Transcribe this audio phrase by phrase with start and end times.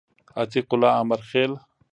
[0.41, 1.51] عتیق الله امرخیل